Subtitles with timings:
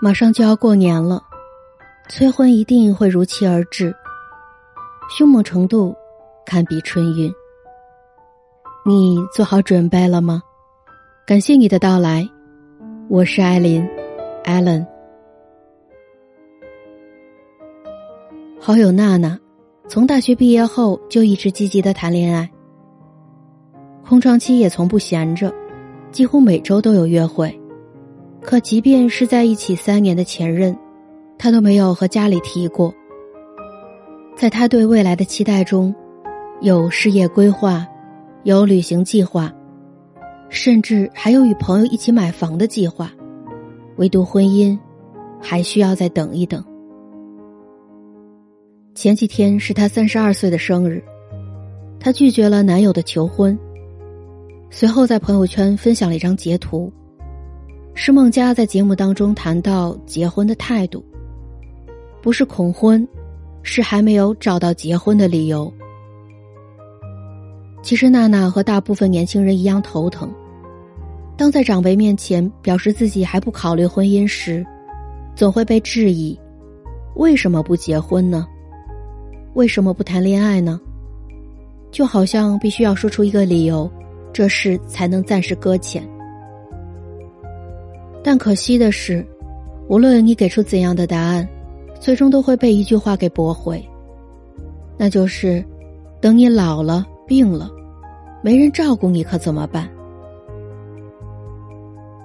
[0.00, 1.20] 马上就要过年了，
[2.08, 3.92] 催婚一定会如期而至，
[5.10, 5.92] 凶猛程度
[6.46, 7.32] 堪比春运。
[8.86, 10.40] 你做好准备了吗？
[11.26, 12.24] 感谢你的到来，
[13.08, 13.84] 我是艾琳
[14.44, 14.86] ，Allen。
[18.60, 19.36] 好友娜娜，
[19.88, 22.48] 从大学毕业后就一直积极的谈恋爱，
[24.06, 25.52] 空窗期也从不闲着，
[26.12, 27.60] 几乎每周都有约会。
[28.40, 30.76] 可即便是在一起三年的前任，
[31.36, 32.94] 他都没有和家里提过。
[34.36, 35.94] 在他对未来的期待中，
[36.60, 37.86] 有事业规划，
[38.44, 39.52] 有旅行计划，
[40.48, 43.10] 甚至还有与朋友一起买房的计划。
[43.96, 44.78] 唯独婚姻，
[45.40, 46.64] 还需要再等一等。
[48.94, 51.02] 前几天是他三十二岁的生日，
[51.98, 53.58] 他拒绝了男友的求婚，
[54.70, 56.92] 随后在朋友圈分享了一张截图。
[58.00, 61.04] 施梦佳在节目当中谈到结婚的态度，
[62.22, 63.06] 不是恐婚，
[63.64, 65.70] 是还没有找到结婚的理由。
[67.82, 70.32] 其实娜娜和大部分年轻人一样头疼，
[71.36, 74.64] 当在长辈面前表示自己还不考虑婚姻时，
[75.34, 76.38] 总会被质疑：
[77.16, 78.46] 为什么不结婚呢？
[79.54, 80.80] 为什么不谈恋爱呢？
[81.90, 83.90] 就好像必须要说出一个理由，
[84.32, 86.08] 这事才能暂时搁浅。
[88.22, 89.24] 但可惜的是，
[89.88, 91.48] 无论你给出怎样的答案，
[92.00, 93.82] 最终都会被一句话给驳回。
[94.96, 95.64] 那就是，
[96.20, 97.70] 等你老了、病了，
[98.42, 99.88] 没人照顾你，可怎么办？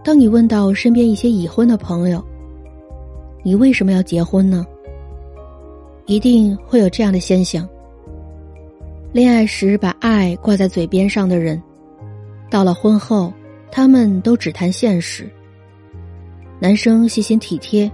[0.03, 2.21] 当你问到身边一些已婚的朋友
[3.41, 4.65] ：“你为什么要结婚呢？”
[6.05, 7.65] 一定会有这样的现象：
[9.13, 11.61] 恋爱时把爱挂在嘴边上的人，
[12.49, 13.31] 到了婚后，
[13.71, 15.29] 他们都只谈现实。
[16.63, 17.91] 男生细心体贴，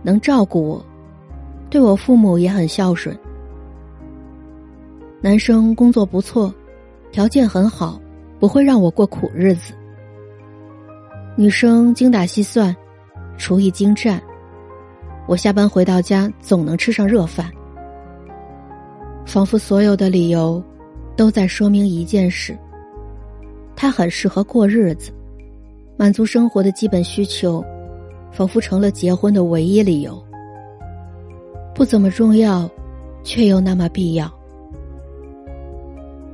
[0.00, 0.86] 能照顾我，
[1.68, 3.18] 对我父母也很孝顺。
[5.20, 6.54] 男生工作不错，
[7.10, 8.00] 条件很好，
[8.38, 9.74] 不会让我过苦日子。
[11.34, 12.72] 女生精打细算，
[13.36, 14.22] 厨艺精湛，
[15.26, 17.50] 我下班回到家总能吃上热饭。
[19.26, 20.62] 仿佛所有的理由，
[21.16, 22.56] 都在说明一件事：
[23.74, 25.10] 他很适合过日子，
[25.96, 27.64] 满足生活的基本需求。
[28.36, 30.22] 仿佛成了结婚的唯一理由，
[31.74, 32.68] 不怎么重要，
[33.24, 34.30] 却又那么必要。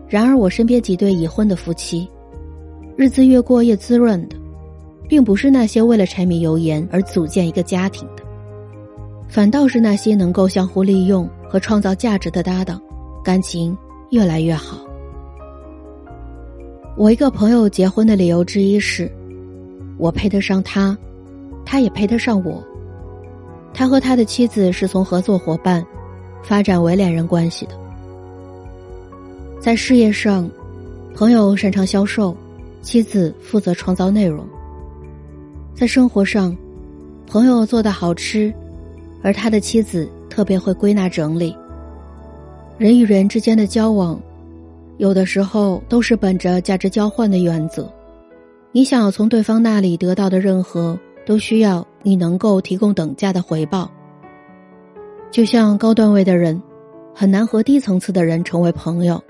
[0.09, 2.11] 然而，我身边几对已婚的夫妻，
[2.97, 4.35] 日子越过越滋润的，
[5.09, 8.25] 并不是那些为了柴米油盐而组建一个家庭的，
[9.29, 12.83] 反倒是那些能够相互利用和创造价值的搭档，
[13.23, 13.79] 感情
[14.11, 14.85] 越来越好。
[16.97, 19.09] 我一个朋友结婚的理由之一是，
[19.99, 20.99] 我配得上他。
[21.65, 22.63] 他也配得上我。
[23.75, 25.85] 他和他的妻子是从合作伙伴
[26.43, 27.73] 发展为恋人关系的。
[29.59, 30.51] 在事业上，
[31.15, 32.37] 朋友擅长销售，
[32.83, 34.45] 妻子负责创造内容。
[35.75, 36.55] 在生活上，
[37.27, 38.53] 朋友做的好吃，
[39.23, 41.57] 而他的妻子特别会归纳整理。
[42.77, 44.21] 人与人之间的交往，
[44.99, 47.91] 有的时候都是本着价值交换的原则。
[48.73, 50.99] 你想要从对方那里得到的任何。
[51.25, 53.91] 都需要你能够提供等价的回报。
[55.31, 56.61] 就像高段位的人，
[57.15, 59.23] 很难和低层次的人成为朋友，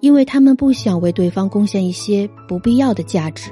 [0.00, 3.50] 因为他们不想为对方贡献一些不必要的价值。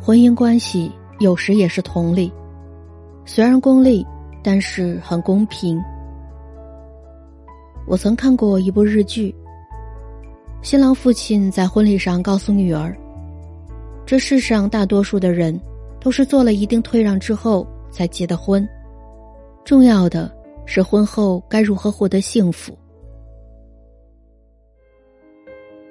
[0.00, 0.90] 婚姻关系
[1.20, 2.32] 有时也是同理，
[3.24, 4.04] 虽然功利，
[4.42, 5.80] 但是很公平。
[7.86, 9.34] 我曾看过一部日剧，
[10.60, 12.96] 新郎父亲在婚礼上告诉女儿
[14.04, 15.58] ：“这世上大多数的人。”
[16.04, 18.68] 都是做了一定退让之后才结的婚，
[19.64, 20.30] 重要的
[20.66, 22.76] 是婚后该如何获得幸福。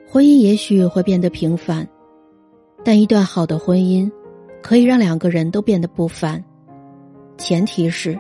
[0.08, 1.88] 婚姻也许会变得平凡，
[2.84, 4.08] 但一段好的婚姻
[4.62, 6.44] 可以让两个人都变得不凡。
[7.36, 8.16] 前提是，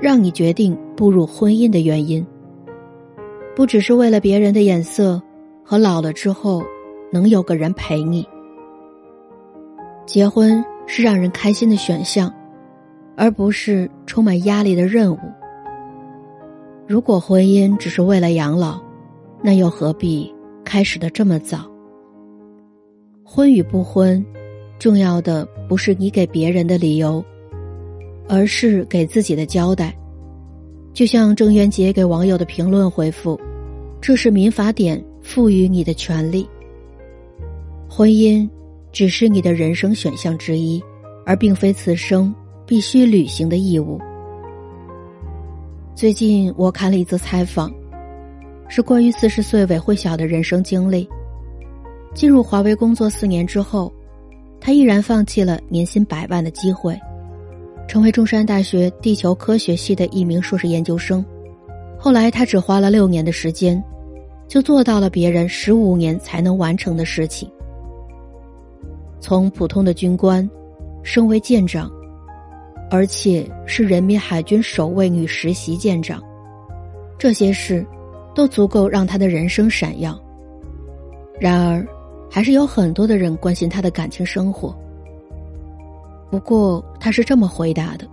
[0.00, 2.26] 让你决定步入婚姻的原因，
[3.54, 5.20] 不只是为了别人的眼色
[5.62, 6.64] 和老了之后
[7.12, 8.26] 能有个人陪你。
[10.06, 10.64] 结婚。
[10.86, 12.32] 是让人开心的选项，
[13.16, 15.18] 而不是充满压力的任务。
[16.86, 18.80] 如果婚姻只是为了养老，
[19.42, 20.32] 那又何必
[20.64, 21.58] 开始的这么早？
[23.24, 24.24] 婚与不婚，
[24.78, 27.24] 重要的不是你给别人的理由，
[28.28, 29.96] 而是给自己的交代。
[30.92, 33.40] 就像郑渊洁给网友的评论回复
[34.00, 36.46] ：“这是民法典赋予你的权利。”
[37.88, 38.48] 婚姻。
[38.94, 40.80] 只是你的人生选项之一，
[41.26, 42.32] 而并非此生
[42.64, 44.00] 必须履行的义务。
[45.96, 47.74] 最近我看了一则采访，
[48.68, 51.08] 是关于四十岁韦慧晓的人生经历。
[52.14, 53.92] 进入华为工作四年之后，
[54.60, 56.96] 他毅然放弃了年薪百万的机会，
[57.88, 61.24] 成为中山大学地球科学系的一名硕士研究生。
[61.98, 63.82] 后来，他只花了六年的时间，
[64.46, 67.50] 就做到了别人十五年才能完成的事情。
[69.24, 70.46] 从普通的军官，
[71.02, 71.90] 升为舰长，
[72.90, 76.22] 而且是人民海军首位女实习舰长，
[77.16, 77.86] 这些事，
[78.34, 80.14] 都足够让他的人生闪耀。
[81.40, 81.82] 然而。
[82.30, 84.76] 还是有很多的人关心他的感情生活。
[86.32, 88.04] 不过他是这么回答的：“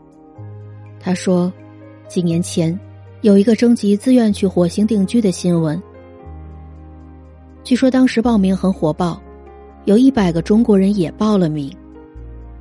[1.01, 1.51] 他说，
[2.07, 2.77] 几年前
[3.21, 5.81] 有一个征集自愿去火星定居的新闻，
[7.63, 9.19] 据说当时报名很火爆，
[9.85, 11.71] 有一百个中国人也报了名，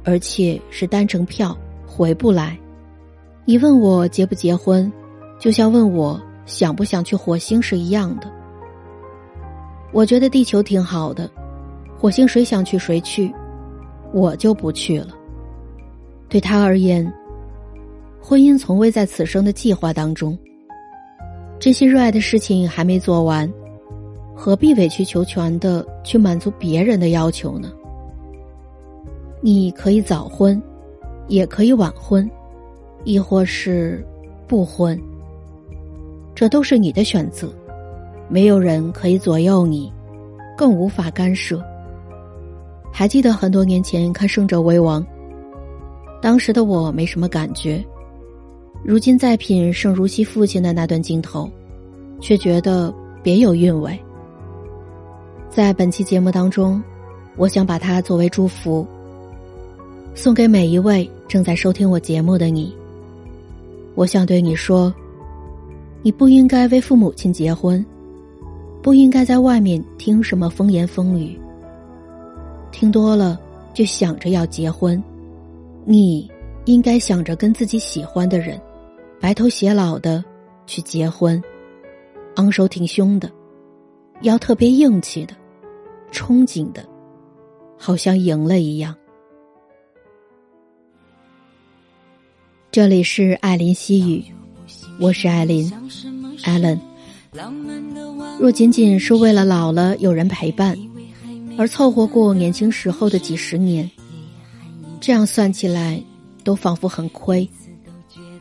[0.04, 1.56] 而且是单程票，
[1.86, 2.58] 回不来。
[3.44, 4.90] 你问我结不结婚，
[5.38, 8.30] 就像问我想不想去火星是一样的。
[9.92, 11.30] 我觉得地球挺好的。”
[11.98, 13.30] 火星谁想去谁去，
[14.14, 15.08] 我就不去了。
[16.30, 17.12] 对他而言，
[18.22, 20.38] 婚姻从未在此生的计划当中。
[21.58, 23.46] 这些热爱的事情还没做完，
[24.42, 27.70] 何必委曲求全的去满足别人的要求呢？
[29.42, 30.60] 你可以早婚，
[31.28, 32.28] 也可以晚婚，
[33.04, 34.02] 亦或是
[34.48, 34.98] 不婚，
[36.34, 37.52] 这都是你的选择，
[38.30, 39.92] 没有人可以左右你，
[40.56, 41.62] 更无法干涉。
[42.90, 45.04] 还记得很多年前看《胜者为王》，
[46.22, 47.84] 当时的我没什么感觉，
[48.82, 51.46] 如今再品盛如熙父亲的那段镜头，
[52.22, 52.90] 却觉得
[53.22, 54.00] 别有韵味。
[55.50, 56.80] 在本期节目当中，
[57.36, 58.86] 我想把它作为祝福，
[60.14, 62.72] 送给每一位正在收听我节目的你。
[63.96, 64.94] 我想对你说，
[66.02, 67.84] 你不应该为父母亲结婚，
[68.80, 71.36] 不应该在外面听什么风言风语。
[72.70, 73.36] 听多了，
[73.74, 75.02] 就想着要结婚。
[75.84, 76.30] 你
[76.66, 78.58] 应该想着跟自己喜欢的人，
[79.20, 80.24] 白头偕老的
[80.64, 81.42] 去结婚，
[82.36, 83.28] 昂首挺胸的，
[84.20, 85.34] 要特别硬气的，
[86.10, 86.84] 憧憬的，
[87.78, 88.94] 好像赢了一样。
[92.70, 94.24] 这里是艾琳西语，
[95.00, 95.72] 我是艾琳
[96.44, 96.78] ，Allen。
[98.38, 100.76] 若仅仅是为了老了有人陪伴。
[101.58, 103.90] 而凑合过年轻时候的几十年，
[104.98, 106.02] 这样算起来，
[106.42, 107.46] 都仿佛很亏。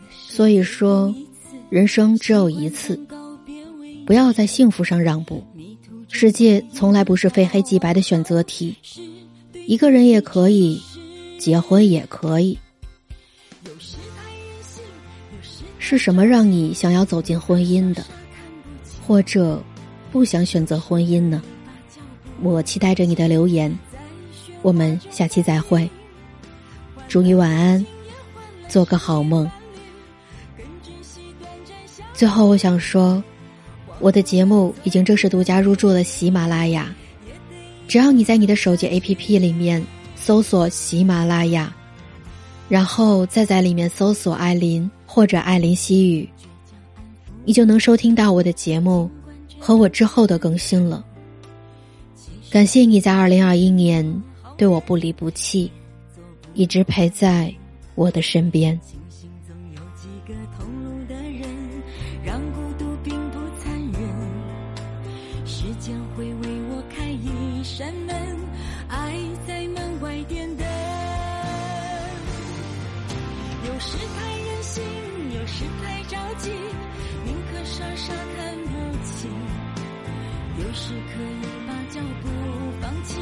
[0.10, 1.14] 所以说，
[1.70, 2.98] 人生只有一次，
[4.06, 5.44] 不要在幸福上让步。
[6.10, 8.76] 世界从来不是非黑即白的选择题，
[9.68, 10.82] 一个人也可以，
[11.38, 12.58] 结婚也可以。
[15.78, 18.06] 是什么让你想要走进婚姻的，
[19.08, 19.62] 或者
[20.12, 21.42] 不想选择婚姻呢？
[22.42, 23.76] 我期待着你的留言，
[24.62, 25.90] 我们下期再会。
[27.08, 27.84] 祝你晚安，
[28.68, 29.50] 做个好梦。
[32.14, 33.24] 最后，我想说，
[34.00, 36.94] 我的节目已经正式独家入驻了喜马拉雅。
[37.88, 39.86] 只要你在你的手机 APP 里面
[40.16, 41.74] 搜索喜马拉雅，
[42.70, 46.30] 然后再在里面搜索艾琳或者艾琳西语，
[47.46, 49.10] 你就能收听到我的节目
[49.58, 51.04] 和我之后的更新了。
[52.52, 54.24] 感谢你在二零二一年
[54.56, 55.72] 对我不离不弃，
[56.54, 57.54] 一直陪在
[57.96, 58.80] 我的身边。
[65.70, 68.16] 时间会为我开一扇门，
[68.88, 69.14] 爱
[69.48, 70.66] 在门外点灯。
[73.68, 74.84] 有时太任性，
[75.36, 76.50] 有时太着急，
[77.24, 79.30] 宁可傻傻看不清。
[80.58, 82.28] 有时可以把脚步
[82.82, 83.22] 放轻。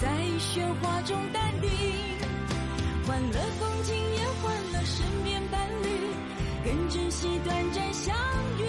[0.00, 0.08] 在
[0.40, 1.68] 喧哗中淡定，
[3.06, 5.88] 换了风景，也换了身边伴侣，
[6.64, 8.16] 更珍惜短暂相
[8.56, 8.64] 遇，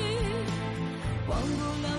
[1.30, 1.97] 忘不了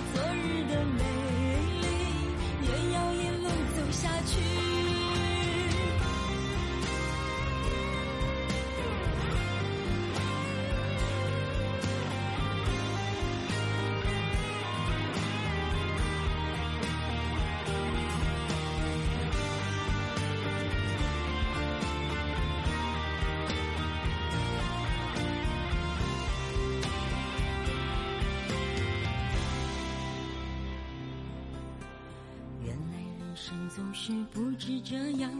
[33.38, 35.30] 人生总是不止这样，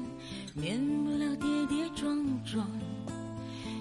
[0.54, 2.64] 免不了跌跌撞撞。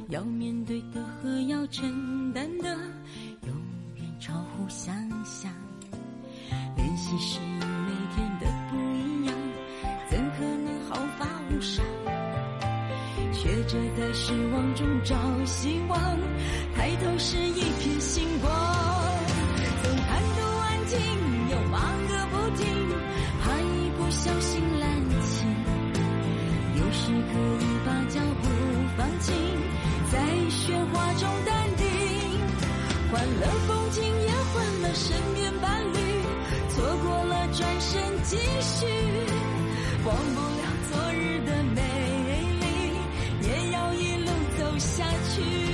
[0.10, 2.76] 要面对的和要承担的，
[3.46, 3.56] 永
[3.96, 4.92] 远超乎想
[5.24, 5.54] 象。
[6.76, 9.36] 练习时每天的不一样，
[10.10, 11.86] 怎可能毫发无伤？
[13.32, 16.00] 学着在失望中找希望，
[16.76, 18.52] 抬头是一片星光。
[19.84, 21.00] 总贪图安静，
[21.52, 22.26] 又忙个，
[24.18, 24.90] 小心滥
[25.22, 25.48] 情，
[26.76, 28.50] 有时可以把脚步
[28.98, 29.36] 放轻，
[30.12, 30.18] 在
[30.50, 31.86] 喧哗中淡定。
[33.12, 35.98] 换了风景，也换了身边伴侣，
[36.70, 38.88] 错过了转身继续，
[40.04, 41.82] 忘不了昨日的美
[42.60, 42.66] 丽，
[43.48, 45.67] 也要一路走下去。